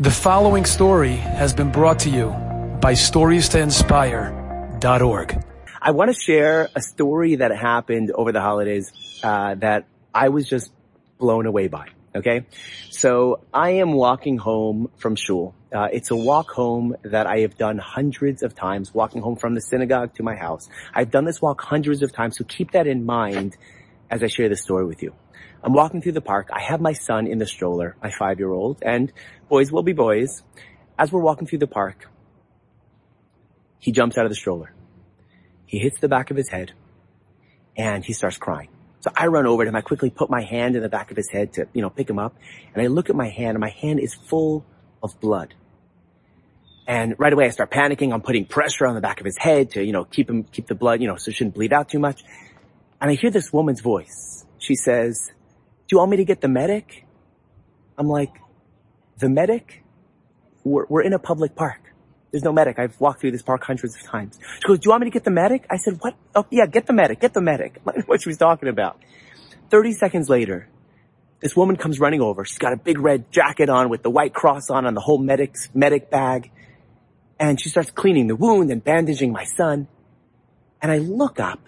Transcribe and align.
The 0.00 0.12
following 0.12 0.64
story 0.64 1.16
has 1.16 1.52
been 1.52 1.72
brought 1.72 1.98
to 2.00 2.08
you 2.08 2.28
by 2.80 2.92
StoriesToInspire.org. 2.92 5.44
I 5.82 5.90
want 5.90 6.14
to 6.14 6.16
share 6.16 6.68
a 6.76 6.80
story 6.80 7.34
that 7.34 7.50
happened 7.50 8.12
over 8.12 8.30
the 8.30 8.40
holidays 8.40 8.92
uh, 9.24 9.56
that 9.56 9.86
I 10.14 10.28
was 10.28 10.48
just 10.48 10.70
blown 11.18 11.46
away 11.46 11.66
by. 11.66 11.88
Okay, 12.14 12.46
so 12.90 13.40
I 13.52 13.70
am 13.70 13.90
walking 13.90 14.38
home 14.38 14.88
from 14.98 15.16
shul. 15.16 15.56
Uh, 15.74 15.88
it's 15.92 16.12
a 16.12 16.16
walk 16.16 16.50
home 16.50 16.94
that 17.02 17.26
I 17.26 17.40
have 17.40 17.58
done 17.58 17.78
hundreds 17.78 18.44
of 18.44 18.54
times, 18.54 18.94
walking 18.94 19.20
home 19.20 19.34
from 19.34 19.56
the 19.56 19.60
synagogue 19.60 20.14
to 20.14 20.22
my 20.22 20.36
house. 20.36 20.68
I've 20.94 21.10
done 21.10 21.24
this 21.24 21.42
walk 21.42 21.60
hundreds 21.60 22.04
of 22.04 22.12
times, 22.12 22.38
so 22.38 22.44
keep 22.44 22.70
that 22.70 22.86
in 22.86 23.04
mind 23.04 23.56
as 24.12 24.22
I 24.22 24.28
share 24.28 24.48
this 24.48 24.62
story 24.62 24.86
with 24.86 25.02
you. 25.02 25.12
I'm 25.62 25.72
walking 25.72 26.02
through 26.02 26.12
the 26.12 26.20
park. 26.20 26.50
I 26.52 26.60
have 26.60 26.80
my 26.80 26.92
son 26.92 27.26
in 27.26 27.38
the 27.38 27.46
stroller, 27.46 27.96
my 28.02 28.10
five-year-old, 28.10 28.78
and 28.82 29.12
boys 29.48 29.72
will 29.72 29.82
be 29.82 29.92
boys. 29.92 30.42
As 30.98 31.12
we're 31.12 31.20
walking 31.20 31.46
through 31.46 31.58
the 31.58 31.66
park, 31.66 32.08
he 33.78 33.92
jumps 33.92 34.18
out 34.18 34.24
of 34.24 34.30
the 34.30 34.36
stroller. 34.36 34.72
He 35.66 35.78
hits 35.78 36.00
the 36.00 36.08
back 36.08 36.30
of 36.30 36.36
his 36.36 36.48
head 36.48 36.72
and 37.76 38.04
he 38.04 38.12
starts 38.12 38.36
crying. 38.36 38.68
So 39.00 39.12
I 39.16 39.28
run 39.28 39.46
over 39.46 39.64
to 39.64 39.68
him. 39.68 39.76
I 39.76 39.80
quickly 39.80 40.10
put 40.10 40.28
my 40.28 40.42
hand 40.42 40.74
in 40.74 40.82
the 40.82 40.88
back 40.88 41.10
of 41.10 41.16
his 41.16 41.28
head 41.28 41.52
to, 41.54 41.68
you 41.72 41.82
know, 41.82 41.90
pick 41.90 42.10
him 42.10 42.18
up. 42.18 42.36
And 42.74 42.82
I 42.82 42.88
look 42.88 43.10
at 43.10 43.16
my 43.16 43.28
hand 43.28 43.50
and 43.50 43.60
my 43.60 43.70
hand 43.70 44.00
is 44.00 44.14
full 44.14 44.64
of 45.02 45.20
blood. 45.20 45.54
And 46.86 47.14
right 47.18 47.32
away 47.32 47.46
I 47.46 47.50
start 47.50 47.70
panicking. 47.70 48.12
I'm 48.12 48.22
putting 48.22 48.46
pressure 48.46 48.86
on 48.86 48.94
the 48.94 49.00
back 49.00 49.20
of 49.20 49.26
his 49.26 49.36
head 49.38 49.72
to, 49.72 49.84
you 49.84 49.92
know, 49.92 50.04
keep 50.04 50.28
him, 50.28 50.42
keep 50.42 50.66
the 50.66 50.74
blood, 50.74 51.00
you 51.00 51.06
know, 51.06 51.16
so 51.16 51.28
it 51.28 51.36
shouldn't 51.36 51.54
bleed 51.54 51.72
out 51.72 51.88
too 51.88 51.98
much. 51.98 52.24
And 53.00 53.10
I 53.10 53.14
hear 53.14 53.30
this 53.30 53.52
woman's 53.52 53.80
voice. 53.80 54.44
She 54.58 54.74
says, 54.74 55.30
do 55.88 55.94
you 55.94 55.98
want 55.98 56.10
me 56.10 56.18
to 56.18 56.24
get 56.24 56.42
the 56.42 56.48
medic? 56.48 57.06
I'm 57.96 58.08
like, 58.08 58.34
the 59.18 59.28
medic? 59.28 59.82
We're, 60.62 60.84
we're 60.86 61.00
in 61.00 61.14
a 61.14 61.18
public 61.18 61.56
park. 61.56 61.80
There's 62.30 62.44
no 62.44 62.52
medic. 62.52 62.78
I've 62.78 63.00
walked 63.00 63.22
through 63.22 63.30
this 63.30 63.42
park 63.42 63.64
hundreds 63.64 63.96
of 63.96 64.02
times. 64.02 64.38
She 64.60 64.68
goes, 64.68 64.80
do 64.80 64.86
you 64.86 64.90
want 64.90 65.02
me 65.02 65.06
to 65.06 65.14
get 65.14 65.24
the 65.24 65.30
medic? 65.30 65.66
I 65.70 65.78
said, 65.78 65.96
what? 66.00 66.14
Oh, 66.34 66.46
yeah, 66.50 66.66
get 66.66 66.86
the 66.86 66.92
medic, 66.92 67.20
get 67.20 67.32
the 67.32 67.40
medic. 67.40 67.80
what 68.06 68.22
she 68.22 68.28
was 68.28 68.36
talking 68.36 68.68
about. 68.68 69.00
30 69.70 69.92
seconds 69.92 70.28
later, 70.28 70.68
this 71.40 71.56
woman 71.56 71.76
comes 71.76 71.98
running 71.98 72.20
over. 72.20 72.44
She's 72.44 72.58
got 72.58 72.74
a 72.74 72.76
big 72.76 72.98
red 72.98 73.32
jacket 73.32 73.70
on 73.70 73.88
with 73.88 74.02
the 74.02 74.10
white 74.10 74.34
cross 74.34 74.68
on 74.68 74.84
and 74.84 74.94
the 74.94 75.00
whole 75.00 75.18
medic's 75.18 75.70
medic 75.72 76.10
bag. 76.10 76.50
And 77.40 77.58
she 77.58 77.70
starts 77.70 77.90
cleaning 77.90 78.26
the 78.26 78.36
wound 78.36 78.70
and 78.70 78.84
bandaging 78.84 79.32
my 79.32 79.44
son. 79.44 79.88
And 80.82 80.92
I 80.92 80.98
look 80.98 81.40
up 81.40 81.60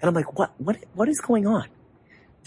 and 0.00 0.08
I'm 0.08 0.14
like, 0.14 0.38
what, 0.38 0.52
what, 0.58 0.76
what 0.94 1.08
is 1.08 1.20
going 1.20 1.46
on? 1.46 1.66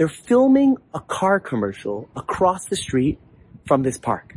They're 0.02 0.08
filming 0.08 0.78
a 0.96 1.00
car 1.00 1.40
commercial 1.40 2.10
across 2.16 2.66
the 2.66 2.76
street 2.76 3.20
from 3.68 3.84
this 3.84 4.00
park. 4.00 4.36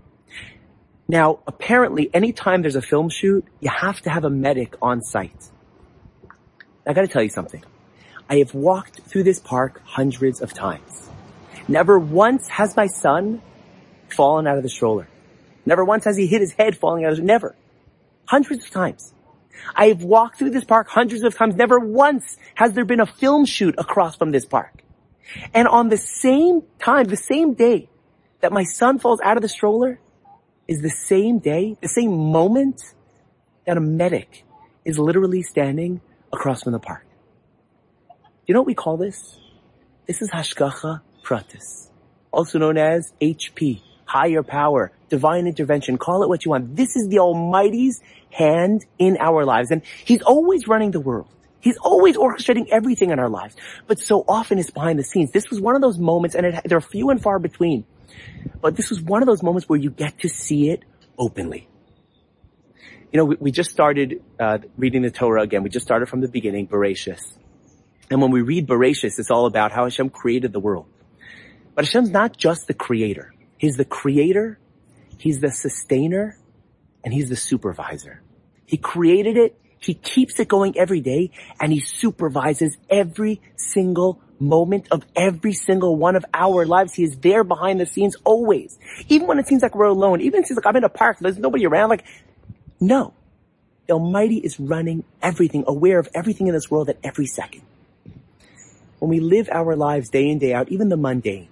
Now, 1.08 1.38
apparently, 1.46 2.10
anytime 2.12 2.60
there's 2.60 2.76
a 2.76 2.82
film 2.82 3.08
shoot, 3.08 3.46
you 3.60 3.70
have 3.70 3.98
to 4.02 4.10
have 4.10 4.24
a 4.24 4.28
medic 4.28 4.76
on 4.82 5.00
site. 5.00 5.50
I 6.86 6.92
gotta 6.92 7.08
tell 7.08 7.22
you 7.22 7.30
something. 7.30 7.64
I 8.28 8.40
have 8.40 8.52
walked 8.52 9.00
through 9.04 9.22
this 9.22 9.40
park 9.40 9.80
hundreds 9.86 10.42
of 10.42 10.52
times. 10.52 11.08
Never 11.66 11.98
once 11.98 12.46
has 12.48 12.76
my 12.76 12.86
son 12.86 13.40
fallen 14.10 14.46
out 14.46 14.58
of 14.58 14.64
the 14.64 14.68
stroller. 14.68 15.08
Never 15.64 15.82
once 15.82 16.04
has 16.04 16.18
he 16.18 16.26
hit 16.26 16.42
his 16.42 16.52
head 16.52 16.76
falling 16.76 17.06
out 17.06 17.12
of 17.12 17.16
the, 17.16 17.24
never. 17.24 17.56
Hundreds 18.26 18.66
of 18.66 18.70
times. 18.70 19.14
I 19.74 19.86
have 19.88 20.02
walked 20.02 20.38
through 20.38 20.50
this 20.50 20.64
park 20.64 20.88
hundreds 20.88 21.22
of 21.22 21.34
times. 21.34 21.56
Never 21.56 21.78
once 21.78 22.36
has 22.54 22.74
there 22.74 22.84
been 22.84 23.00
a 23.00 23.06
film 23.06 23.46
shoot 23.46 23.74
across 23.78 24.14
from 24.16 24.30
this 24.30 24.44
park. 24.44 24.83
And 25.52 25.68
on 25.68 25.88
the 25.88 25.96
same 25.96 26.62
time, 26.78 27.04
the 27.04 27.16
same 27.16 27.54
day 27.54 27.88
that 28.40 28.52
my 28.52 28.64
son 28.64 28.98
falls 28.98 29.20
out 29.24 29.36
of 29.36 29.42
the 29.42 29.48
stroller 29.48 30.00
is 30.68 30.80
the 30.82 30.90
same 30.90 31.38
day, 31.38 31.76
the 31.80 31.88
same 31.88 32.10
moment 32.32 32.82
that 33.66 33.76
a 33.76 33.80
medic 33.80 34.44
is 34.84 34.98
literally 34.98 35.42
standing 35.42 36.00
across 36.32 36.62
from 36.62 36.72
the 36.72 36.78
park. 36.78 37.06
Do 38.08 38.16
you 38.46 38.54
know 38.54 38.60
what 38.60 38.66
we 38.66 38.74
call 38.74 38.96
this? 38.96 39.38
This 40.06 40.20
is 40.20 40.30
Hashgacha 40.30 41.00
Pratis, 41.22 41.88
also 42.30 42.58
known 42.58 42.76
as 42.76 43.12
HP, 43.20 43.80
higher 44.04 44.42
power, 44.42 44.92
divine 45.08 45.46
intervention, 45.46 45.96
call 45.96 46.22
it 46.22 46.28
what 46.28 46.44
you 46.44 46.50
want. 46.50 46.76
This 46.76 46.96
is 46.96 47.08
the 47.08 47.20
Almighty's 47.20 48.02
hand 48.30 48.84
in 48.98 49.16
our 49.18 49.44
lives 49.44 49.70
and 49.70 49.82
He's 50.04 50.20
always 50.22 50.68
running 50.68 50.90
the 50.90 51.00
world. 51.00 51.28
He's 51.64 51.78
always 51.78 52.14
orchestrating 52.18 52.68
everything 52.70 53.08
in 53.08 53.18
our 53.18 53.30
lives, 53.30 53.56
but 53.86 53.98
so 53.98 54.22
often 54.28 54.58
it's 54.58 54.70
behind 54.70 54.98
the 54.98 55.02
scenes. 55.02 55.30
This 55.30 55.48
was 55.48 55.62
one 55.62 55.74
of 55.74 55.80
those 55.80 55.98
moments, 55.98 56.36
and 56.36 56.44
it, 56.44 56.60
they're 56.66 56.82
few 56.82 57.08
and 57.08 57.22
far 57.22 57.38
between, 57.38 57.86
but 58.60 58.76
this 58.76 58.90
was 58.90 59.00
one 59.00 59.22
of 59.22 59.26
those 59.26 59.42
moments 59.42 59.66
where 59.66 59.78
you 59.78 59.88
get 59.88 60.18
to 60.18 60.28
see 60.28 60.68
it 60.68 60.84
openly. 61.18 61.66
You 63.10 63.16
know, 63.16 63.24
we, 63.24 63.36
we 63.40 63.50
just 63.50 63.70
started 63.70 64.22
uh, 64.38 64.58
reading 64.76 65.00
the 65.00 65.10
Torah 65.10 65.40
again. 65.40 65.62
We 65.62 65.70
just 65.70 65.86
started 65.86 66.10
from 66.10 66.20
the 66.20 66.28
beginning, 66.28 66.68
Bereshis. 66.68 67.22
And 68.10 68.20
when 68.20 68.30
we 68.30 68.42
read 68.42 68.66
Bereshis, 68.66 69.18
it's 69.18 69.30
all 69.30 69.46
about 69.46 69.72
how 69.72 69.84
Hashem 69.84 70.10
created 70.10 70.52
the 70.52 70.60
world. 70.60 70.84
But 71.74 71.86
Hashem's 71.86 72.10
not 72.10 72.36
just 72.36 72.66
the 72.66 72.74
creator. 72.74 73.32
He's 73.56 73.78
the 73.78 73.86
creator, 73.86 74.58
He's 75.16 75.40
the 75.40 75.50
sustainer, 75.50 76.36
and 77.02 77.14
He's 77.14 77.30
the 77.30 77.36
supervisor. 77.36 78.20
He 78.66 78.76
created 78.76 79.38
it, 79.38 79.58
he 79.84 79.94
keeps 79.94 80.38
it 80.40 80.48
going 80.48 80.78
every 80.78 81.00
day 81.00 81.30
and 81.60 81.72
he 81.72 81.80
supervises 81.80 82.76
every 82.88 83.40
single 83.56 84.20
moment 84.40 84.88
of 84.90 85.04
every 85.16 85.52
single 85.52 85.96
one 85.96 86.16
of 86.16 86.24
our 86.34 86.66
lives. 86.66 86.94
He 86.94 87.04
is 87.04 87.16
there 87.18 87.44
behind 87.44 87.80
the 87.80 87.86
scenes 87.86 88.16
always. 88.24 88.78
Even 89.08 89.26
when 89.26 89.38
it 89.38 89.46
seems 89.46 89.62
like 89.62 89.74
we're 89.74 89.86
alone, 89.86 90.20
even 90.20 90.40
it 90.40 90.46
seems 90.46 90.56
like 90.56 90.66
I'm 90.66 90.76
in 90.76 90.84
a 90.84 90.88
park, 90.88 91.18
there's 91.20 91.38
nobody 91.38 91.66
around, 91.66 91.90
like, 91.90 92.04
no. 92.80 93.14
The 93.86 93.94
Almighty 93.94 94.38
is 94.38 94.58
running 94.58 95.04
everything, 95.22 95.64
aware 95.66 95.98
of 95.98 96.08
everything 96.14 96.46
in 96.46 96.54
this 96.54 96.70
world 96.70 96.88
at 96.88 96.98
every 97.04 97.26
second. 97.26 97.62
When 98.98 99.10
we 99.10 99.20
live 99.20 99.48
our 99.52 99.76
lives 99.76 100.08
day 100.08 100.28
in, 100.28 100.38
day 100.38 100.54
out, 100.54 100.70
even 100.70 100.88
the 100.88 100.96
mundane, 100.96 101.48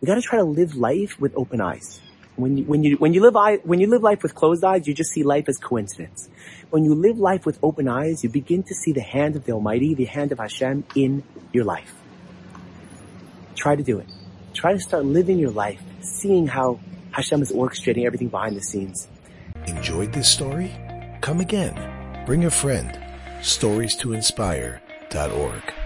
we 0.00 0.06
gotta 0.06 0.20
try 0.20 0.38
to 0.38 0.44
live 0.44 0.76
life 0.76 1.18
with 1.18 1.32
open 1.34 1.62
eyes. 1.62 2.00
When 2.36 2.58
you, 2.58 2.64
when 2.64 2.82
you, 2.82 2.96
when 2.96 3.14
you 3.14 3.20
live, 3.20 3.60
when 3.64 3.78
you 3.80 3.86
live 3.86 4.02
life 4.02 4.22
with 4.22 4.34
closed 4.34 4.64
eyes, 4.64 4.88
you 4.88 4.94
just 4.94 5.10
see 5.10 5.22
life 5.22 5.48
as 5.48 5.58
coincidence. 5.58 6.28
When 6.70 6.84
you 6.84 6.94
live 6.94 7.18
life 7.18 7.46
with 7.46 7.58
open 7.62 7.86
eyes, 7.86 8.24
you 8.24 8.30
begin 8.30 8.64
to 8.64 8.74
see 8.74 8.92
the 8.92 9.02
hand 9.02 9.36
of 9.36 9.44
the 9.44 9.52
Almighty, 9.52 9.94
the 9.94 10.06
hand 10.06 10.32
of 10.32 10.38
Hashem 10.38 10.84
in 10.96 11.22
your 11.52 11.64
life. 11.64 11.94
Try 13.54 13.76
to 13.76 13.82
do 13.82 13.98
it. 13.98 14.06
Try 14.52 14.72
to 14.72 14.80
start 14.80 15.04
living 15.04 15.38
your 15.38 15.50
life, 15.50 15.80
seeing 16.00 16.46
how 16.48 16.80
Hashem 17.12 17.40
is 17.42 17.52
orchestrating 17.52 18.04
everything 18.04 18.28
behind 18.28 18.56
the 18.56 18.62
scenes. 18.62 19.08
Enjoyed 19.66 20.12
this 20.12 20.28
story? 20.28 20.72
Come 21.20 21.40
again. 21.40 21.74
Bring 22.26 22.44
a 22.44 22.50
friend. 22.50 22.98
Stories 23.42 23.94
to 23.96 24.12
inspire.org. 24.12 25.83